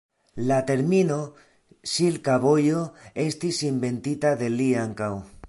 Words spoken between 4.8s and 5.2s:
ankaŭ.